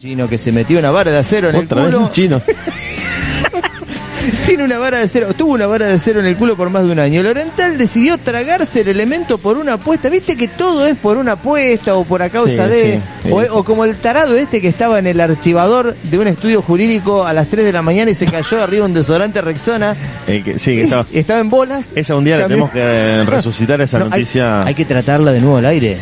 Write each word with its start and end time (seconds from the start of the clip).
Chino 0.00 0.28
que 0.28 0.38
se 0.38 0.52
metió 0.52 0.78
una 0.78 0.92
vara 0.92 1.10
de 1.10 1.18
acero 1.18 1.50
en 1.50 1.56
Otra 1.56 1.78
el 1.78 1.84
vez 1.86 1.94
culo. 1.94 2.00
los 2.04 2.12
chinos. 2.12 2.40
Tiene 4.46 4.62
una 4.62 4.78
vara 4.78 4.98
de 4.98 5.04
acero, 5.04 5.34
tuvo 5.34 5.54
una 5.54 5.66
vara 5.66 5.86
de 5.88 5.94
acero 5.94 6.20
en 6.20 6.26
el 6.26 6.36
culo 6.36 6.54
por 6.56 6.70
más 6.70 6.84
de 6.86 6.92
un 6.92 7.00
año. 7.00 7.20
El 7.20 7.26
Oriental 7.26 7.76
decidió 7.76 8.16
tragarse 8.16 8.82
el 8.82 8.88
elemento 8.88 9.38
por 9.38 9.58
una 9.58 9.72
apuesta. 9.72 10.08
Viste 10.08 10.36
que 10.36 10.46
todo 10.46 10.86
es 10.86 10.96
por 10.96 11.16
una 11.16 11.32
apuesta 11.32 11.96
o 11.96 12.04
por 12.04 12.22
a 12.22 12.30
causa 12.30 12.66
Sí, 12.66 12.70
de. 12.70 13.00
sí, 13.24 13.30
o, 13.32 13.42
sí. 13.42 13.48
o 13.50 13.64
como 13.64 13.84
el 13.84 13.96
tarado 13.96 14.36
este 14.36 14.60
que 14.60 14.68
estaba 14.68 15.00
en 15.00 15.08
el 15.08 15.20
archivador 15.20 15.96
de 16.04 16.16
un 16.18 16.28
estudio 16.28 16.62
jurídico 16.62 17.26
a 17.26 17.32
las 17.32 17.48
3 17.48 17.64
de 17.64 17.72
la 17.72 17.82
mañana 17.82 18.12
y 18.12 18.14
se 18.14 18.26
cayó 18.26 18.62
arriba 18.62 18.86
un 18.86 18.94
desodorante 18.94 19.40
Rexona. 19.40 19.96
Eh, 20.28 20.42
que- 20.44 20.60
sí, 20.60 20.74
que 20.76 20.82
Es- 20.82 20.84
estaba. 20.84 21.06
estaba 21.12 21.40
en 21.40 21.50
bolas. 21.50 21.86
Esa 21.96 22.14
un 22.14 22.22
día 22.22 22.36
la 22.36 22.46
tenemos 22.46 22.70
que 22.70 22.78
eh, 22.80 23.24
resucitar 23.26 23.80
esa 23.80 23.98
No, 23.98 24.04
hay- 24.04 24.10
noticia 24.10 24.62
hay 24.62 24.74
que 24.76 24.84
tratarla 24.84 25.32
de 25.32 25.40
nuevo 25.40 25.56
al 25.56 25.66
aire. 25.66 25.96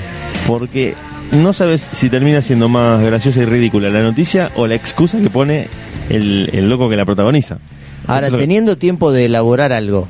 porque 0.47 0.93
no 1.33 1.53
sabes 1.53 1.89
si 1.93 2.09
termina 2.09 2.43
siendo 2.43 2.69
más 2.69 3.03
graciosa 3.03 3.43
y 3.43 3.45
ridícula 3.45 3.91
la 3.91 4.03
noticia 4.03 4.51
o 4.57 4.67
la 4.67 4.75
excusa 4.75 5.19
que 5.21 5.31
pone 5.31 5.69
el, 6.09 6.51
el 6.53 6.69
loco 6.69 6.89
que 6.89 6.97
la 6.97 7.05
protagoniza. 7.05 7.59
Ahora, 8.07 8.29
Eso 8.29 8.37
teniendo 8.37 8.79
tiempo 8.79 9.13
de 9.13 9.27
elaborar 9.27 9.73
algo. 9.73 10.09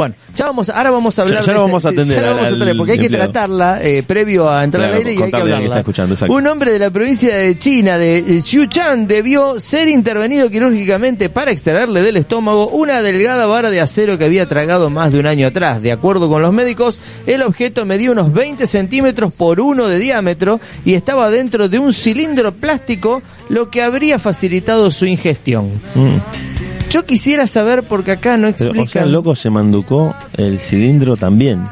Bueno, 0.00 0.14
ya 0.34 0.46
vamos, 0.46 0.70
ahora 0.70 0.90
vamos 0.90 1.18
a 1.18 1.22
hablar 1.22 1.40
Ya- 1.42 1.46
ya 1.48 1.52
lo 1.52 1.60
vamos 1.64 1.84
a 1.84 1.88
atender 1.90 2.16
ya 2.16 2.22
lo 2.22 2.28
vamos 2.28 2.44
a 2.44 2.48
atender, 2.48 2.76
porque 2.78 2.92
hay 2.92 2.98
que 2.98 3.04
empleado. 3.06 3.32
tratarla 3.32 3.82
eh, 3.82 4.02
previo 4.02 4.48
a 4.48 4.64
entrar 4.64 4.80
Claro, 4.84 4.94
al 4.94 4.98
aire 4.98 5.12
y 5.12 5.22
hay 5.22 5.30
que 5.30 5.36
hablarla. 5.36 5.84
Un 6.30 6.46
hombre 6.46 6.72
de 6.72 6.78
la 6.78 6.88
provincia 6.90 7.36
de 7.36 7.58
China, 7.58 7.98
de 7.98 8.16
eh, 8.16 8.40
Xiuchan, 8.40 9.06
debió 9.06 9.60
ser 9.60 9.88
intervenido 9.88 10.48
quirúrgicamente 10.48 11.28
para 11.28 11.50
extraerle 11.50 12.00
del 12.00 12.16
estómago 12.16 12.68
una 12.68 13.02
delgada 13.02 13.44
vara 13.44 13.68
de 13.68 13.82
acero 13.82 14.16
que 14.16 14.24
había 14.24 14.48
tragado 14.48 14.88
más 14.88 15.12
de 15.12 15.18
un 15.20 15.26
año 15.26 15.46
atrás. 15.48 15.82
De 15.82 15.92
acuerdo 15.92 16.30
con 16.30 16.40
los 16.40 16.52
médicos, 16.54 17.02
el 17.26 17.42
objeto 17.42 17.84
medía 17.84 18.10
unos 18.10 18.32
20 18.32 18.66
centímetros 18.66 19.34
por 19.34 19.60
uno 19.60 19.86
de 19.86 19.98
diámetro 19.98 20.60
y 20.86 20.94
estaba 20.94 21.28
dentro 21.28 21.68
de 21.68 21.78
un 21.78 21.92
cilindro 21.92 22.52
plástico, 22.52 23.20
lo 23.50 23.68
que 23.70 23.82
habría 23.82 24.18
facilitado 24.18 24.90
su 24.90 25.04
ingestión. 25.04 25.72
Mm. 25.94 26.79
Yo 26.90 27.04
quisiera 27.06 27.46
saber, 27.46 27.82
porque 27.84 28.12
acá 28.12 28.36
no 28.36 28.48
Pero, 28.52 28.70
explican 28.70 28.86
o 28.86 28.88
sea, 28.88 29.02
el 29.04 29.12
loco 29.12 29.34
se 29.36 29.48
manducó 29.50 30.14
el 30.36 30.58
cilindro 30.60 31.16
también. 31.16 31.66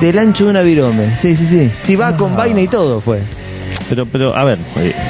del 0.00 0.18
ancho 0.18 0.44
de 0.44 0.50
una 0.50 0.62
virome. 0.62 1.14
Sí, 1.16 1.36
sí, 1.36 1.46
sí. 1.46 1.70
Si 1.80 1.96
va 1.96 2.08
Ah. 2.08 2.16
con 2.16 2.34
vaina 2.36 2.60
y 2.60 2.68
todo, 2.68 3.00
fue. 3.00 3.20
Pero, 3.88 4.06
pero, 4.06 4.36
a 4.36 4.44
ver. 4.44 4.58
eh, 4.76 4.92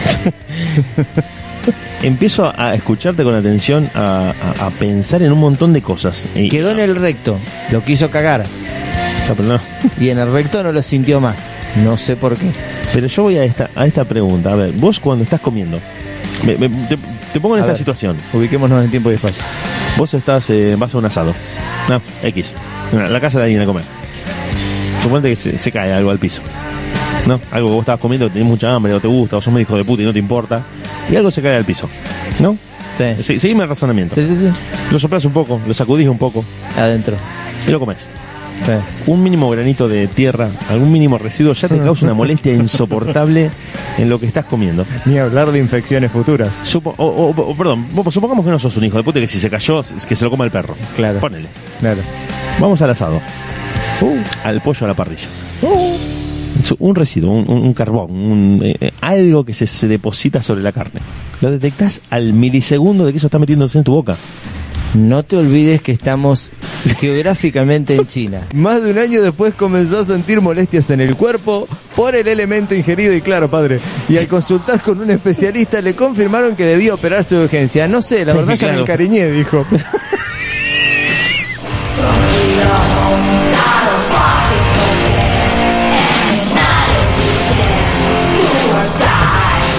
Empiezo 2.02 2.52
a 2.54 2.74
escucharte 2.74 3.24
con 3.24 3.34
atención, 3.34 3.88
a, 3.94 4.34
a- 4.60 4.66
a 4.66 4.70
pensar 4.70 5.22
en 5.22 5.32
un 5.32 5.40
montón 5.40 5.72
de 5.72 5.80
cosas. 5.80 6.28
Y- 6.34 6.48
Quedó 6.50 6.70
en 6.70 6.78
el 6.80 6.96
recto, 6.96 7.38
lo 7.72 7.82
quiso 7.82 8.10
cagar. 8.10 8.44
Ah, 9.28 9.32
pero, 9.34 9.48
no. 9.48 9.60
Y 10.04 10.10
en 10.10 10.18
el 10.18 10.30
recto 10.30 10.62
no 10.62 10.70
lo 10.72 10.82
sintió 10.82 11.20
más. 11.20 11.48
No 11.82 11.96
sé 11.96 12.16
por 12.16 12.36
qué. 12.36 12.50
Pero 12.92 13.06
yo 13.06 13.22
voy 13.22 13.38
a 13.38 13.44
esta, 13.44 13.70
a 13.74 13.86
esta 13.86 14.04
pregunta. 14.04 14.52
A 14.52 14.56
ver, 14.56 14.72
vos 14.72 15.00
cuando 15.00 15.24
estás 15.24 15.40
comiendo, 15.40 15.78
me- 16.44 16.58
me- 16.58 16.68
te, 16.68 16.98
te 17.34 17.40
pongo 17.40 17.56
en 17.56 17.60
A 17.60 17.64
esta 17.64 17.72
ver. 17.72 17.76
situación. 17.78 18.16
Ubiquémonos 18.32 18.82
en 18.84 18.90
tiempo 18.90 19.10
y 19.10 19.14
espacio. 19.16 19.44
Vos 19.98 20.14
estás, 20.14 20.48
eh, 20.50 20.76
vas 20.78 20.94
a 20.94 20.98
un 20.98 21.04
asado. 21.04 21.34
No, 21.88 22.00
X. 22.22 22.52
En 22.92 23.12
la 23.12 23.20
casa 23.20 23.38
de 23.38 23.44
alguien 23.44 23.60
a 23.60 23.66
comer. 23.66 23.84
Suponete 25.02 25.28
que 25.30 25.36
se, 25.36 25.58
se 25.58 25.70
cae 25.72 25.92
algo 25.92 26.10
al 26.10 26.18
piso. 26.18 26.40
¿No? 27.26 27.40
Algo 27.50 27.68
que 27.68 27.74
vos 27.74 27.80
estabas 27.80 28.00
comiendo, 28.00 28.30
tenés 28.30 28.46
mucha 28.46 28.74
hambre, 28.74 28.92
o 28.94 29.00
te 29.00 29.08
gusta, 29.08 29.36
o 29.36 29.42
sos 29.42 29.58
hijo 29.60 29.76
de 29.76 29.84
puta 29.84 30.02
y 30.02 30.06
no 30.06 30.12
te 30.12 30.18
importa. 30.18 30.62
Y 31.10 31.16
algo 31.16 31.30
se 31.30 31.42
cae 31.42 31.56
al 31.56 31.64
piso. 31.64 31.88
¿No? 32.38 32.56
Sí. 32.96 33.22
Se- 33.22 33.38
seguime 33.38 33.64
el 33.64 33.68
razonamiento. 33.68 34.14
Sí, 34.14 34.24
sí, 34.26 34.36
sí. 34.36 34.48
Lo 34.90 34.98
soplás 34.98 35.24
un 35.24 35.32
poco, 35.32 35.60
lo 35.66 35.74
sacudís 35.74 36.06
un 36.08 36.18
poco 36.18 36.44
Adentro. 36.78 37.16
y 37.66 37.70
lo 37.70 37.80
comes. 37.80 38.06
Sí. 38.62 38.72
Un 39.06 39.22
mínimo 39.22 39.50
granito 39.50 39.88
de 39.88 40.06
tierra, 40.06 40.48
algún 40.70 40.92
mínimo 40.92 41.18
residuo 41.18 41.52
ya 41.54 41.66
te 41.68 41.78
causa 41.84 42.04
una 42.04 42.14
molestia 42.14 42.52
insoportable 42.54 43.50
en 43.98 44.08
lo 44.08 44.18
que 44.18 44.26
estás 44.26 44.44
comiendo. 44.44 44.84
Ni 45.04 45.18
hablar 45.18 45.50
de 45.52 45.58
infecciones 45.58 46.10
futuras. 46.10 46.52
Supo- 46.64 46.94
o, 46.96 47.04
o- 47.06 47.30
o- 47.50 47.54
perdón, 47.56 47.86
supongamos 48.10 48.44
que 48.44 48.50
no 48.50 48.58
sos 48.58 48.76
un 48.76 48.84
hijo 48.84 48.96
de 48.96 49.02
puta 49.04 49.20
que 49.20 49.26
si 49.26 49.38
se 49.38 49.48
cayó, 49.50 49.82
que 50.08 50.16
se 50.16 50.24
lo 50.24 50.30
coma 50.30 50.44
el 50.44 50.50
perro. 50.50 50.74
Claro. 50.96 51.20
Ponele. 51.20 51.48
Claro. 51.80 52.00
Vamos 52.60 52.80
al 52.82 52.90
asado. 52.90 53.20
al 54.44 54.60
pollo 54.60 54.84
a 54.84 54.88
la 54.88 54.94
parrilla. 54.94 55.28
Su- 56.62 56.76
Un 56.78 56.94
residuo, 56.94 57.32
un, 57.32 57.44
un- 57.50 57.62
un 57.62 57.74
carbón, 57.74 58.10
un, 58.10 58.60
eh, 58.62 58.76
eh, 58.80 58.90
algo 59.00 59.44
que 59.44 59.52
se, 59.54 59.66
se 59.66 59.86
deposita 59.88 60.42
sobre 60.42 60.62
la 60.62 60.72
carne. 60.72 61.00
Lo 61.40 61.50
detectás 61.50 62.00
al 62.10 62.32
milisegundo 62.32 63.04
de 63.06 63.12
que 63.12 63.18
eso 63.18 63.26
está 63.26 63.38
metiéndose 63.38 63.78
en 63.78 63.84
tu 63.84 63.92
boca. 63.92 64.16
No 64.94 65.24
te 65.24 65.36
olvides 65.36 65.82
que 65.82 65.92
estamos 65.92 66.50
geográficamente 66.98 67.94
en 67.94 68.06
China. 68.06 68.42
Más 68.54 68.82
de 68.82 68.90
un 68.90 68.98
año 68.98 69.22
después 69.22 69.54
comenzó 69.54 70.00
a 70.00 70.04
sentir 70.04 70.40
molestias 70.40 70.90
en 70.90 71.00
el 71.00 71.16
cuerpo 71.16 71.68
por 71.96 72.14
el 72.14 72.28
elemento 72.28 72.74
ingerido 72.74 73.14
y 73.14 73.20
claro, 73.20 73.48
padre. 73.48 73.80
Y 74.08 74.16
al 74.16 74.28
consultar 74.28 74.80
con 74.80 75.00
un 75.00 75.10
especialista 75.10 75.80
le 75.80 75.94
confirmaron 75.94 76.56
que 76.56 76.64
debía 76.64 76.94
operarse 76.94 77.36
de 77.36 77.44
urgencia. 77.44 77.88
No 77.88 78.02
sé, 78.02 78.24
la 78.24 78.34
verdad 78.34 78.54
ya 78.54 78.66
me 78.66 78.72
claro. 78.72 78.80
encariñé, 78.82 79.30
dijo. 79.30 79.66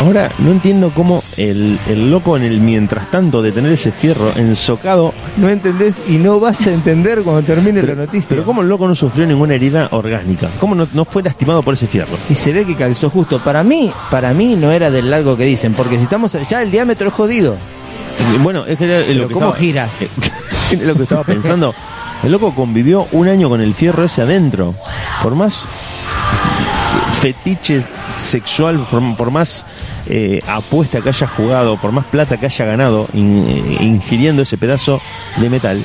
Ahora, 0.05 0.31
no 0.37 0.51
entiendo 0.51 0.91
cómo 0.93 1.23
el, 1.35 1.79
el 1.87 2.11
loco 2.11 2.37
en 2.37 2.43
el 2.43 2.59
mientras 2.59 3.09
tanto 3.09 3.41
de 3.41 3.51
tener 3.51 3.71
ese 3.71 3.91
fierro 3.91 4.31
ensocado, 4.37 5.13
No 5.37 5.49
entendés 5.49 5.97
y 6.07 6.13
no 6.17 6.39
vas 6.39 6.67
a 6.67 6.73
entender 6.73 7.23
cuando 7.23 7.41
termine 7.41 7.81
la 7.81 7.95
noticia. 7.95 8.29
pero 8.29 8.43
cómo 8.43 8.61
el 8.61 8.69
loco 8.69 8.87
no 8.87 8.93
sufrió 8.93 9.25
ninguna 9.25 9.55
herida 9.55 9.87
orgánica, 9.91 10.47
cómo 10.59 10.75
no, 10.75 10.87
no 10.93 11.05
fue 11.05 11.23
lastimado 11.23 11.63
por 11.63 11.73
ese 11.73 11.87
fierro. 11.87 12.17
Y 12.29 12.35
se 12.35 12.53
ve 12.53 12.65
que 12.65 12.75
calzó 12.75 13.09
justo. 13.09 13.39
Para 13.39 13.63
mí, 13.63 13.91
para 14.11 14.33
mí 14.33 14.55
no 14.55 14.71
era 14.71 14.91
del 14.91 15.09
largo 15.09 15.35
que 15.35 15.43
dicen, 15.45 15.73
porque 15.73 15.97
si 15.97 16.03
estamos 16.03 16.37
ya 16.47 16.61
el 16.61 16.69
diámetro 16.69 17.07
es 17.07 17.13
jodido. 17.13 17.55
Bueno, 18.43 18.63
es 18.65 18.77
que 18.77 18.85
era 18.85 19.03
Pero 19.07 19.21
lo 19.23 19.27
que 19.27 19.33
¿cómo 19.33 19.45
estaba- 19.47 19.59
gira? 19.59 19.87
es 20.71 20.81
lo 20.83 20.93
que 20.95 21.03
estaba 21.03 21.23
pensando. 21.23 21.73
El 22.23 22.31
loco 22.31 22.53
convivió 22.53 23.07
un 23.11 23.27
año 23.27 23.49
con 23.49 23.59
el 23.59 23.73
fierro 23.73 24.03
ese 24.05 24.21
adentro. 24.21 24.75
Por 25.23 25.35
más 25.35 25.67
fetiche 27.21 27.83
sexual, 28.17 28.85
por, 28.89 29.01
por 29.15 29.31
más 29.31 29.65
eh, 30.07 30.41
apuesta 30.47 31.01
que 31.01 31.09
haya 31.09 31.27
jugado, 31.27 31.77
por 31.77 31.91
más 31.91 32.05
plata 32.05 32.37
que 32.37 32.45
haya 32.45 32.65
ganado 32.65 33.07
in- 33.13 33.45
eh, 33.47 33.77
ingiriendo 33.83 34.41
ese 34.43 34.57
pedazo 34.57 35.01
de 35.37 35.49
metal, 35.49 35.83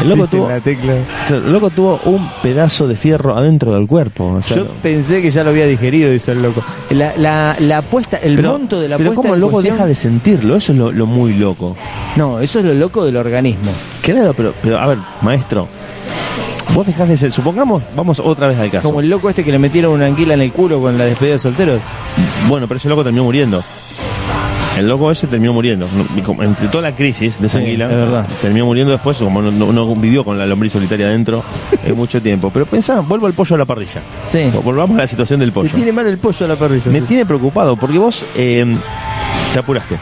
el 0.00 0.08
loco, 0.08 0.26
tuvo, 0.28 0.48
el 0.50 1.52
loco 1.52 1.70
tuvo 1.70 2.00
un 2.04 2.28
pedazo 2.42 2.86
de 2.86 2.94
fierro 2.96 3.36
adentro 3.36 3.74
del 3.74 3.86
cuerpo. 3.88 4.36
o 4.38 4.42
sea, 4.42 4.58
Yo 4.58 4.66
pensé 4.82 5.20
que 5.22 5.30
ya 5.30 5.42
lo 5.42 5.50
había 5.50 5.66
digerido, 5.66 6.10
dice 6.10 6.32
el 6.32 6.42
loco. 6.42 6.62
La, 6.90 7.14
la, 7.16 7.56
la 7.58 7.78
apuesta, 7.78 8.16
el 8.18 8.36
pero, 8.36 8.52
monto 8.52 8.80
de 8.80 8.88
la 8.88 8.96
pero 8.96 9.10
apuesta. 9.10 9.22
cómo 9.22 9.34
el 9.34 9.40
loco 9.40 9.52
cuestión- 9.54 9.74
deja 9.76 9.86
de 9.86 9.94
sentirlo, 9.96 10.56
eso 10.56 10.72
es 10.72 10.78
lo, 10.78 10.92
lo 10.92 11.06
muy 11.06 11.34
loco. 11.34 11.76
No, 12.16 12.38
eso 12.40 12.60
es 12.60 12.64
lo 12.64 12.74
loco 12.74 13.04
del 13.04 13.16
organismo. 13.16 13.72
Claro, 14.02 14.34
pero, 14.34 14.54
pero 14.62 14.78
a 14.78 14.86
ver, 14.86 14.98
maestro, 15.22 15.66
vos 16.74 16.86
dejás 16.86 17.08
de 17.08 17.16
ser, 17.16 17.32
supongamos, 17.32 17.82
vamos 17.96 18.20
otra 18.20 18.46
vez 18.48 18.58
al 18.58 18.70
caso. 18.70 18.88
Como 18.88 19.00
el 19.00 19.08
loco 19.08 19.28
este 19.28 19.44
que 19.44 19.50
le 19.52 19.58
metieron 19.58 19.92
una 19.92 20.06
anguila 20.06 20.34
en 20.34 20.40
el 20.42 20.52
culo 20.52 20.80
con 20.80 20.96
la 20.96 21.04
despedida 21.04 21.34
de 21.34 21.38
solteros. 21.38 21.80
Bueno, 22.48 22.66
pero 22.68 22.78
ese 22.78 22.88
loco 22.88 23.02
terminó 23.02 23.24
muriendo. 23.24 23.62
El 24.76 24.86
loco 24.86 25.10
ese 25.10 25.26
terminó 25.26 25.52
muriendo. 25.52 25.88
Entre 26.40 26.68
toda 26.68 26.82
la 26.82 26.94
crisis 26.94 27.40
de 27.40 27.48
esa 27.48 27.58
Sí, 27.58 27.64
anguila, 27.64 27.86
es 27.86 27.90
verdad. 27.90 28.26
terminó 28.40 28.64
muriendo 28.66 28.92
después, 28.92 29.18
como 29.18 29.42
no, 29.42 29.50
no- 29.50 29.72
no 29.72 29.94
vivió 29.96 30.24
con 30.24 30.38
la 30.38 30.46
lombriz 30.46 30.72
solitaria 30.72 31.06
adentro 31.06 31.42
en 31.84 31.96
mucho 31.96 32.22
tiempo. 32.22 32.50
Pero 32.52 32.64
pensá, 32.64 33.00
vuelvo 33.00 33.26
al 33.26 33.32
pollo 33.32 33.56
a 33.56 33.58
la 33.58 33.64
parrilla. 33.64 34.00
Sí. 34.28 34.48
Volvamos 34.62 34.96
a 34.98 35.00
la 35.00 35.06
situación 35.08 35.40
del 35.40 35.50
pollo. 35.50 35.68
tiene 35.74 35.90
mal 35.90 36.06
el 36.06 36.18
pollo 36.18 36.44
a 36.46 36.48
la 36.48 36.56
parrilla. 36.56 36.92
Me 36.92 37.00
sí. 37.00 37.06
tiene 37.08 37.26
preocupado 37.26 37.74
porque 37.76 37.98
vos 37.98 38.24
eh, 38.36 38.64
te 39.52 39.58
apuraste 39.58 39.98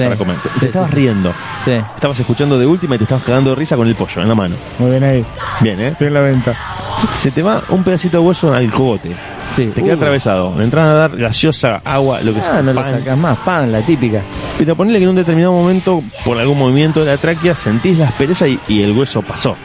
Sí. 0.00 0.04
para 0.04 0.16
comer. 0.16 0.36
Te, 0.36 0.48
Sí, 0.50 0.58
te 0.60 0.66
estabas 0.66 0.88
sí, 0.90 0.94
sí. 0.96 1.00
riendo. 1.00 1.32
Sí. 1.64 1.70
Estabas 1.94 2.20
escuchando 2.20 2.58
de 2.58 2.66
última 2.66 2.94
y 2.94 2.98
te 2.98 3.04
estabas 3.04 3.24
cagando 3.24 3.50
de 3.50 3.56
risa 3.56 3.76
con 3.76 3.86
el 3.88 3.94
pollo 3.94 4.22
en 4.22 4.28
la 4.28 4.34
mano. 4.34 4.54
Muy 4.78 4.90
bien 4.90 5.04
ahí. 5.04 5.24
Bien, 5.60 5.80
¿eh? 5.80 5.94
Bien 5.98 6.14
la 6.14 6.20
venta. 6.20 6.56
Se 7.12 7.30
te 7.30 7.42
va 7.42 7.62
un 7.70 7.82
pedacito 7.84 8.18
de 8.20 8.24
hueso 8.26 8.52
al 8.52 8.70
cogote. 8.70 9.14
Sí. 9.54 9.70
Te 9.74 9.82
queda 9.82 9.94
Uh. 9.94 9.96
atravesado. 9.96 10.54
Le 10.56 10.64
entran 10.64 10.86
a 10.86 10.92
dar 10.94 11.16
gaseosa, 11.16 11.80
agua, 11.84 12.20
lo 12.22 12.32
que 12.34 12.40
sea. 12.40 12.58
Ah, 12.58 12.62
no 12.62 12.72
lo 12.72 12.82
pan. 12.82 12.90
sacas 12.92 13.18
más. 13.18 13.38
Pan, 13.38 13.72
la 13.72 13.82
típica. 13.82 14.20
Pero 14.58 14.76
ponele 14.76 14.98
que 14.98 15.04
en 15.04 15.10
un 15.10 15.16
determinado 15.16 15.52
momento, 15.52 16.02
por 16.24 16.38
algún 16.38 16.58
movimiento 16.58 17.00
de 17.00 17.06
la 17.12 17.16
tráquea, 17.16 17.54
sentís 17.54 17.98
la 17.98 18.06
aspereza 18.08 18.46
y, 18.46 18.58
y 18.68 18.82
el 18.82 18.92
hueso 18.92 19.22
pasó. 19.22 19.56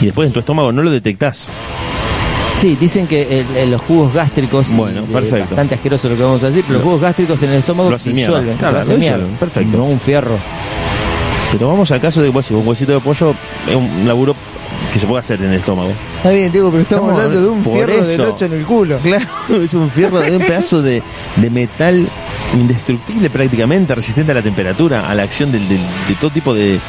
Y 0.00 0.06
después 0.06 0.26
en 0.26 0.32
tu 0.32 0.40
estómago 0.40 0.70
no 0.72 0.82
lo 0.82 0.90
detectás. 0.90 1.48
Sí, 2.58 2.76
dicen 2.80 3.06
que 3.06 3.40
el- 3.40 3.56
el- 3.56 3.70
los 3.70 3.80
jugos 3.82 4.12
gástricos. 4.12 4.68
Bueno, 4.74 5.00
eh, 5.02 5.12
perfecto. 5.12 5.50
Bastante 5.50 5.76
asqueroso 5.76 6.08
lo 6.08 6.16
que 6.16 6.22
vamos 6.22 6.42
a 6.42 6.48
decir, 6.48 6.64
pero 6.66 6.74
los 6.74 6.82
Lo- 6.82 6.86
jugos 6.90 7.02
gástricos 7.02 7.42
en 7.42 7.50
el 7.50 7.58
estómago 7.60 7.90
lo 7.90 7.96
hacen 7.96 8.12
mierda. 8.14 8.32
disuelven. 8.38 8.58
Claro, 8.58 8.72
lo 8.72 8.78
lo 8.78 8.82
hacen 8.82 8.96
disuelven, 9.00 9.26
mierda. 9.28 9.38
perfecto. 9.38 9.76
No 9.78 9.84
un 9.84 10.00
fierro. 10.00 10.36
Pero 11.52 11.68
vamos 11.68 11.90
al 11.92 12.00
caso 12.00 12.20
de 12.20 12.30
pues, 12.30 12.50
un 12.50 12.66
huesito 12.66 12.92
de 12.92 13.00
pollo 13.00 13.34
es 13.68 13.74
un 13.74 14.06
laburo 14.06 14.34
que 14.92 14.98
se 14.98 15.06
puede 15.06 15.20
hacer 15.20 15.40
en 15.40 15.50
el 15.52 15.54
estómago. 15.60 15.90
Está 16.16 16.30
bien, 16.30 16.50
Diego, 16.52 16.70
pero 16.70 16.82
estamos, 16.82 17.04
Estamos 17.10 17.24
hablando 17.24 17.42
de 17.42 17.48
un 17.56 17.64
fierro 17.64 17.92
del 18.04 18.10
eso. 18.10 18.32
8 18.34 18.44
en 18.46 18.52
el 18.54 18.64
culo. 18.66 18.98
Claro, 18.98 19.26
es 19.62 19.74
un 19.74 19.90
fierro 19.90 20.20
de 20.20 20.36
un 20.36 20.42
pedazo 20.42 20.82
de, 20.82 21.02
de 21.36 21.50
metal 21.50 22.06
indestructible 22.54 23.30
prácticamente, 23.30 23.94
resistente 23.94 24.32
a 24.32 24.34
la 24.34 24.42
temperatura, 24.42 25.08
a 25.08 25.14
la 25.14 25.22
acción 25.22 25.52
de 25.52 25.60
todo 26.20 26.30
tipo 26.30 26.54
de, 26.54 26.80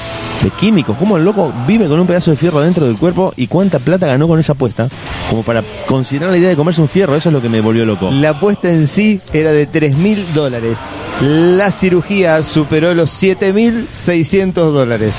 de 0.43 0.49
químicos. 0.57 0.95
¿Cómo 0.97 1.17
el 1.17 1.23
loco 1.23 1.53
vive 1.67 1.87
con 1.87 1.99
un 1.99 2.07
pedazo 2.07 2.31
de 2.31 2.37
fierro 2.37 2.61
dentro 2.61 2.85
del 2.85 2.97
cuerpo 2.97 3.33
y 3.35 3.47
cuánta 3.47 3.79
plata 3.79 4.07
ganó 4.07 4.27
con 4.27 4.39
esa 4.39 4.53
apuesta? 4.53 4.87
Como 5.29 5.43
para 5.43 5.63
considerar 5.85 6.31
la 6.31 6.37
idea 6.37 6.49
de 6.49 6.55
comerse 6.55 6.81
un 6.81 6.89
fierro, 6.89 7.15
eso 7.15 7.29
es 7.29 7.33
lo 7.33 7.41
que 7.41 7.49
me 7.49 7.61
volvió 7.61 7.85
loco. 7.85 8.09
La 8.11 8.31
apuesta 8.31 8.69
en 8.69 8.87
sí 8.87 9.19
era 9.33 9.51
de 9.51 9.65
3 9.65 9.97
mil 9.97 10.25
dólares. 10.33 10.79
La 11.21 11.71
cirugía 11.71 12.41
superó 12.43 12.93
los 12.93 13.11
7.600 13.21 14.53
dólares. 14.53 15.15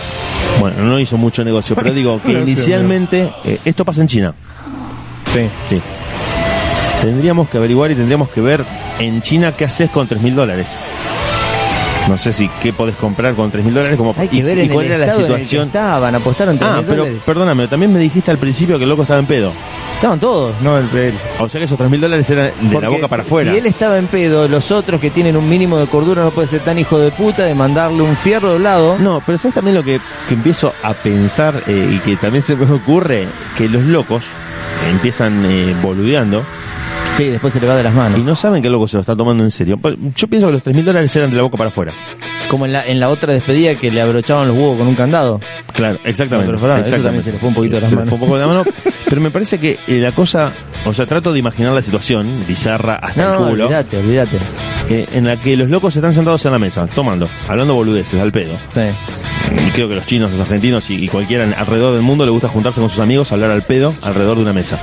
Bueno, 0.59 0.85
no 0.85 0.99
hizo 0.99 1.17
mucho 1.17 1.45
negocio, 1.45 1.77
pero 1.77 1.91
digo 1.95 2.21
que 2.25 2.33
inicialmente 2.33 3.31
eh, 3.45 3.59
esto 3.65 3.85
pasa 3.85 4.01
en 4.01 4.07
China. 4.09 4.35
Sí. 5.33 5.49
Sí. 5.69 5.81
Tendríamos 7.01 7.49
que 7.49 7.57
averiguar 7.57 7.91
y 7.91 7.95
tendríamos 7.95 8.29
que 8.29 8.41
ver 8.41 8.65
en 8.99 9.23
China 9.23 9.53
qué 9.57 9.65
haces 9.65 9.91
con 9.91 10.07
3 10.07 10.21
mil 10.21 10.35
dólares. 10.35 10.67
No 12.09 12.19
sé 12.19 12.33
si 12.33 12.49
qué 12.63 12.73
podés 12.73 12.97
comprar 12.97 13.35
con 13.35 13.51
3 13.51 13.65
mil 13.65 13.75
dólares 13.75 13.97
como 13.97 14.15
Hay 14.19 14.29
que 14.29 14.37
y, 14.37 14.43
ver 14.43 14.59
y 14.59 14.63
en 14.63 14.69
cuál 14.69 14.87
el 14.87 14.93
era 14.93 14.99
la 14.99 15.05
estado 15.07 15.27
en 15.27 15.33
el 15.33 15.39
que 15.39 15.45
situación. 15.45 15.69
estaban, 15.69 16.15
apostaron 16.15 16.59
3 16.59 16.71
Ah, 16.71 16.83
pero 16.87 17.03
dólares. 17.03 17.23
perdóname, 17.25 17.69
también 17.69 17.93
me 17.93 18.01
dijiste 18.01 18.31
al 18.31 18.39
principio 18.39 18.77
que 18.79 18.85
el 18.85 18.91
loco 18.91 19.03
estaba 19.03 19.21
en 19.21 19.27
pedo. 19.27 19.53
Estaban 19.95 20.19
todos, 20.19 20.55
no 20.63 20.79
el, 20.79 20.89
el- 20.97 21.15
O 21.39 21.49
sea 21.49 21.59
que 21.59 21.67
esos 21.67 21.77
3 21.79 21.91
mil 21.91 22.01
dólares 22.01 22.29
eran 22.31 22.51
de 22.61 22.81
la 22.81 22.89
boca 22.89 23.07
para 23.07 23.23
afuera. 23.23 23.53
Si 23.53 23.59
él 23.59 23.67
estaba 23.67 23.97
en 23.99 24.07
pedo, 24.07 24.49
los 24.49 24.71
otros 24.73 24.99
que 25.01 25.11
tienen 25.11 25.37
un 25.37 25.49
mínimo 25.49 25.79
de 25.79 25.87
cordura 25.87 26.23
no 26.25 26.31
puede 26.33 26.49
ser 26.49 26.61
tan 26.61 26.79
hijo 26.79 26.99
de 26.99 27.11
puta 27.13 27.45
de 27.45 27.55
mandarle 27.55 28.03
un 28.03 28.17
fierro 28.17 28.53
doblado. 28.53 28.99
No, 28.99 29.23
pero 29.25 29.37
¿sabes 29.39 29.55
también 29.55 29.77
lo 29.77 29.85
que, 29.85 30.01
que 30.29 30.35
empiezo 30.35 30.73
a 30.83 30.95
pensar 30.95 31.63
eh, 31.67 31.93
y 31.97 31.99
que 31.99 32.17
también 32.17 32.43
se 32.43 32.57
me 32.57 32.71
ocurre? 32.73 33.27
Que 33.59 33.69
los 33.69 33.83
locos 33.85 34.25
empiezan 34.91 35.45
eh, 35.47 35.77
boludeando 35.83 36.45
Sí, 37.21 37.27
después 37.29 37.53
se 37.53 37.61
le 37.61 37.67
va 37.67 37.77
de 37.77 37.83
las 37.83 37.93
manos. 37.93 38.19
y 38.19 38.23
no 38.23 38.35
saben 38.35 38.63
que 38.63 38.69
el 38.69 38.73
loco 38.73 38.89
se 38.89 38.97
lo 38.97 39.01
está 39.01 39.15
tomando 39.15 39.45
en 39.45 39.51
serio. 39.51 39.79
Yo 40.17 40.27
pienso 40.27 40.47
que 40.47 40.55
los 40.55 40.63
3 40.63 40.75
mil 40.75 40.87
dólares 40.87 41.15
eran 41.17 41.29
de 41.31 41.37
la 41.37 41.43
boca 41.43 41.59
para 41.59 41.69
afuera. 41.69 41.93
Como 42.49 42.65
en 42.65 42.73
la, 42.73 42.87
en 42.87 42.99
la 42.99 43.11
otra 43.11 43.35
despedida 43.35 43.75
que 43.75 43.91
le 43.91 44.01
abrochaban 44.01 44.49
los 44.49 44.57
huevos 44.57 44.79
con 44.79 44.87
un 44.89 44.95
candado. 44.95 45.39
Claro, 45.75 45.99
exactamente. 46.05 46.51
No, 46.51 46.59
pero 46.59 46.73
eso 46.73 46.81
exactamente. 46.81 47.05
también 47.05 47.23
se 47.23 47.33
le 47.33 47.39
fue 47.39 47.49
un 47.51 47.55
poquito 47.55 47.75
de 47.75 47.81
las 47.83 47.91
Se 47.91 47.95
le 47.97 48.01
manos. 48.05 48.09
fue 48.09 48.17
un 48.17 48.21
poco 48.25 48.35
de 48.37 48.41
la 48.41 48.47
mano. 48.47 48.65
pero 49.07 49.21
me 49.21 49.31
parece 49.31 49.61
que 49.61 49.73
eh, 49.87 49.99
la 49.99 50.13
cosa, 50.13 50.51
o 50.87 50.95
sea, 50.95 51.05
trato 51.05 51.31
de 51.35 51.39
imaginar 51.41 51.75
la 51.75 51.83
situación, 51.83 52.41
bizarra 52.49 52.95
hasta 52.95 53.23
No, 53.23 53.33
el 53.45 53.51
culo, 53.51 53.65
olvídate, 53.67 53.99
olvídate. 53.99 54.39
eh, 54.89 55.07
en 55.13 55.27
la 55.27 55.37
que 55.39 55.59
los 55.59 55.69
locos 55.69 55.95
están 55.95 56.15
sentados 56.15 56.43
en 56.47 56.53
la 56.53 56.59
mesa, 56.59 56.87
tomando, 56.87 57.29
hablando 57.47 57.75
boludeces 57.75 58.19
al 58.19 58.33
pedo. 58.33 58.53
Sí. 58.71 58.81
Y 59.69 59.71
creo 59.73 59.91
que 59.91 59.95
los 59.97 60.07
chinos, 60.07 60.31
los 60.31 60.41
argentinos 60.41 60.89
y, 60.89 61.05
y 61.05 61.09
cualquiera 61.09 61.45
alrededor 61.57 61.93
del 61.93 62.03
mundo 62.03 62.25
le 62.25 62.31
gusta 62.31 62.49
juntarse 62.49 62.81
con 62.81 62.89
sus 62.89 63.01
amigos, 63.01 63.31
hablar 63.31 63.51
al 63.51 63.63
pedo 63.63 63.93
alrededor 64.01 64.37
de 64.39 64.43
una 64.45 64.55
mesa. 64.55 64.81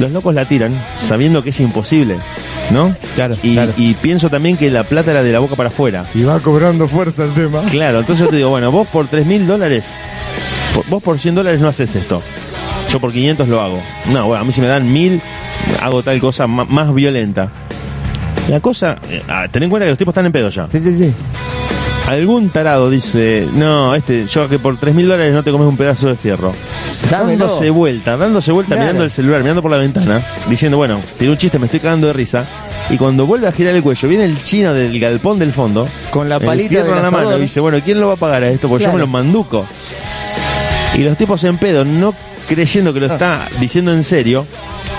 Los 0.00 0.10
locos 0.10 0.34
la 0.34 0.44
tiran 0.44 0.74
sabiendo 0.96 1.42
que 1.42 1.50
es 1.50 1.60
imposible, 1.60 2.16
¿no? 2.70 2.94
Claro, 3.14 3.36
Y, 3.42 3.54
claro. 3.54 3.72
y 3.78 3.94
pienso 3.94 4.28
también 4.28 4.56
que 4.58 4.70
la 4.70 4.84
plata 4.84 5.10
era 5.10 5.22
de 5.22 5.32
la 5.32 5.38
boca 5.38 5.56
para 5.56 5.70
afuera. 5.70 6.04
Y 6.14 6.22
va 6.22 6.38
cobrando 6.40 6.86
fuerza 6.86 7.24
el 7.24 7.32
tema. 7.32 7.62
Claro, 7.70 8.00
entonces 8.00 8.24
yo 8.24 8.30
te 8.30 8.36
digo, 8.36 8.50
bueno, 8.50 8.70
vos 8.70 8.86
por 8.88 9.06
3 9.08 9.24
mil 9.24 9.46
dólares, 9.46 9.94
vos 10.90 11.02
por 11.02 11.18
100 11.18 11.34
dólares 11.36 11.60
no 11.60 11.68
haces 11.68 11.94
esto. 11.94 12.22
Yo 12.90 13.00
por 13.00 13.10
500 13.12 13.48
lo 13.48 13.60
hago. 13.62 13.80
No, 14.12 14.26
bueno, 14.26 14.42
a 14.42 14.44
mí 14.44 14.52
si 14.52 14.60
me 14.60 14.66
dan 14.66 14.92
1000, 14.92 15.20
hago 15.82 16.02
tal 16.02 16.20
cosa 16.20 16.46
más 16.46 16.94
violenta. 16.94 17.48
La 18.50 18.60
cosa, 18.60 18.98
eh, 19.10 19.22
ah, 19.28 19.46
ten 19.50 19.62
en 19.64 19.70
cuenta 19.70 19.86
que 19.86 19.90
los 19.90 19.98
tipos 19.98 20.12
están 20.12 20.26
en 20.26 20.32
pedo 20.32 20.50
ya. 20.50 20.68
Sí, 20.70 20.78
sí, 20.78 20.96
sí. 20.96 21.12
Algún 22.06 22.50
tarado 22.50 22.88
dice, 22.90 23.48
no, 23.52 23.94
este, 23.96 24.26
yo 24.26 24.48
que 24.48 24.58
por 24.60 24.76
3 24.78 24.94
mil 24.94 25.08
dólares 25.08 25.32
no 25.32 25.42
te 25.42 25.50
comes 25.50 25.66
un 25.66 25.76
pedazo 25.76 26.06
de 26.08 26.14
fierro. 26.16 26.52
Dámelo. 27.10 27.46
Dándose 27.46 27.70
vuelta, 27.70 28.16
dándose 28.16 28.52
vuelta, 28.52 28.70
Claro. 28.74 28.82
mirando 28.82 29.04
el 29.04 29.10
celular, 29.10 29.40
mirando 29.42 29.62
por 29.62 29.70
la 29.70 29.76
ventana, 29.76 30.24
diciendo, 30.48 30.76
bueno, 30.76 31.00
tiene 31.18 31.32
un 31.32 31.38
chiste, 31.38 31.58
me 31.58 31.66
estoy 31.66 31.80
cagando 31.80 32.06
de 32.08 32.12
risa. 32.12 32.44
Y 32.88 32.96
cuando 32.96 33.26
vuelve 33.26 33.48
a 33.48 33.52
girar 33.52 33.74
el 33.74 33.82
cuello, 33.82 34.08
viene 34.08 34.24
el 34.24 34.42
chino 34.42 34.72
del 34.72 34.98
galpón 35.00 35.38
del 35.38 35.52
fondo, 35.52 35.88
Con 36.10 36.28
la 36.28 36.38
palita 36.38 36.80
en 36.80 37.02
la 37.02 37.10
mano, 37.10 37.36
y 37.36 37.40
dice, 37.42 37.58
bueno, 37.60 37.78
¿quién 37.84 38.00
lo 38.00 38.08
va 38.08 38.14
a 38.14 38.16
pagar 38.16 38.42
a 38.44 38.48
esto? 38.48 38.68
Porque 38.68 38.84
yo 38.84 38.92
me 38.92 38.98
lo 39.00 39.06
manduco. 39.08 39.66
Y 40.94 40.98
los 40.98 41.16
tipos 41.18 41.42
en 41.44 41.58
pedo, 41.58 41.84
no 41.84 42.14
creyendo 42.48 42.94
que 42.94 43.00
lo 43.00 43.06
está 43.06 43.46
diciendo 43.60 43.92
en 43.92 44.02
serio, 44.04 44.46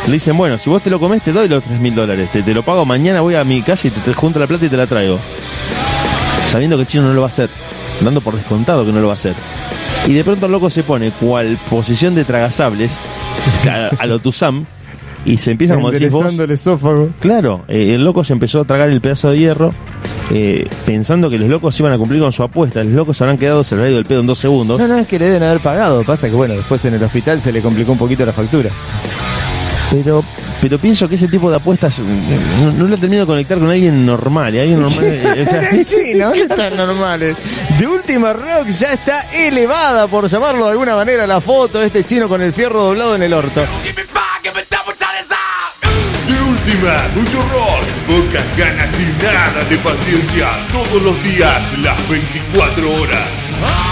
le 0.05 0.13
dicen, 0.13 0.37
bueno, 0.37 0.57
si 0.57 0.69
vos 0.69 0.81
te 0.83 0.89
lo 0.89 0.99
comés, 0.99 1.21
te 1.23 1.31
doy 1.31 1.47
los 1.47 1.63
3 1.63 1.79
mil 1.79 1.95
dólares, 1.95 2.29
te, 2.31 2.43
te 2.43 2.53
lo 2.53 2.61
pago 2.63 2.83
mañana, 2.85 3.21
voy 3.21 3.35
a 3.35 3.43
mi 3.45 3.61
casa 3.61 3.87
y 3.87 3.91
te, 3.91 4.01
te 4.01 4.13
junto 4.13 4.37
la 4.37 4.47
plata 4.47 4.65
y 4.65 4.69
te 4.69 4.77
la 4.77 4.85
traigo. 4.85 5.17
Sabiendo 6.45 6.75
que 6.77 6.81
el 6.81 6.87
chino 6.87 7.03
no 7.07 7.13
lo 7.13 7.21
va 7.21 7.27
a 7.27 7.29
hacer, 7.29 7.49
dando 8.01 8.19
por 8.21 8.35
descontado 8.35 8.85
que 8.85 8.91
no 8.91 8.99
lo 8.99 9.07
va 9.07 9.13
a 9.13 9.15
hacer. 9.17 9.33
Y 10.07 10.13
de 10.13 10.23
pronto 10.23 10.45
el 10.45 10.51
loco 10.51 10.69
se 10.69 10.83
pone 10.83 11.11
cual 11.11 11.57
posición 11.69 12.15
de 12.15 12.23
tragasables 12.23 12.97
a, 13.69 13.89
a 13.99 14.05
lo 14.05 14.19
Tuzam 14.19 14.65
y 15.25 15.37
se 15.37 15.51
empieza 15.51 15.75
como 15.75 15.91
decís 15.91 16.11
vos, 16.11 16.33
el 16.33 16.51
esófago. 16.51 17.09
Claro, 17.19 17.65
eh, 17.67 17.93
el 17.95 18.05
loco 18.05 18.23
se 18.23 18.31
empezó 18.31 18.61
a 18.61 18.65
tragar 18.65 18.89
el 18.89 19.01
pedazo 19.01 19.31
de 19.31 19.39
hierro 19.39 19.71
eh, 20.31 20.67
pensando 20.85 21.29
que 21.29 21.37
los 21.37 21.49
locos 21.49 21.77
iban 21.79 21.91
a 21.91 21.97
cumplir 21.97 22.21
con 22.21 22.31
su 22.31 22.43
apuesta. 22.43 22.83
Los 22.83 22.93
locos 22.93 23.17
se 23.17 23.25
habrán 23.25 23.37
quedado 23.37 23.63
se 23.63 23.75
les 23.75 23.85
ha 23.85 23.89
ido 23.89 23.99
el 23.99 24.05
pedo 24.05 24.21
en 24.21 24.27
dos 24.27 24.39
segundos. 24.39 24.79
No, 24.79 24.87
no, 24.87 24.95
es 24.97 25.07
que 25.07 25.19
le 25.19 25.25
deben 25.25 25.43
haber 25.43 25.59
pagado. 25.59 26.03
Pasa 26.03 26.29
que, 26.29 26.35
bueno, 26.35 26.53
después 26.53 26.83
en 26.85 26.93
el 26.93 27.03
hospital 27.03 27.41
se 27.41 27.51
le 27.51 27.61
complicó 27.61 27.91
un 27.91 27.97
poquito 27.97 28.25
la 28.25 28.31
factura. 28.33 28.69
Pero 29.91 30.23
pero 30.61 30.79
pienso 30.79 31.07
que 31.07 31.15
ese 31.15 31.27
tipo 31.27 31.49
de 31.49 31.57
apuestas 31.57 31.99
mm, 31.99 32.63
no, 32.63 32.71
no 32.71 32.87
lo 32.87 32.97
termino 32.97 33.21
de 33.21 33.27
conectar 33.27 33.59
con 33.59 33.69
alguien 33.69 34.05
normal. 34.05 34.53
Y 34.55 34.59
alguien 34.59 34.81
normal 34.81 35.05
eh, 35.05 35.45
o 35.45 35.49
sea, 35.49 35.69
Sí, 35.87 36.15
no, 36.15 36.29
no 36.29 36.35
están 36.35 36.75
normales. 36.75 37.35
De 37.77 37.87
última 37.87 38.33
rock 38.33 38.67
ya 38.69 38.93
está 38.93 39.21
elevada, 39.33 40.07
por 40.07 40.27
llamarlo 40.27 40.65
de 40.65 40.71
alguna 40.71 40.95
manera, 40.95 41.27
la 41.27 41.41
foto 41.41 41.79
de 41.79 41.87
este 41.87 42.03
chino 42.03 42.27
con 42.27 42.41
el 42.41 42.53
fierro 42.53 42.83
doblado 42.83 43.15
en 43.15 43.23
el 43.23 43.33
orto. 43.33 43.61
De 46.27 46.41
última, 46.49 47.03
mucho 47.15 47.41
rock, 47.43 47.83
pocas 48.07 48.57
ganas 48.57 48.99
y 48.99 49.23
nada 49.23 49.63
de 49.69 49.77
paciencia. 49.77 50.47
Todos 50.71 51.01
los 51.01 51.23
días, 51.23 51.77
las 51.79 52.09
24 52.09 52.93
horas. 53.01 53.86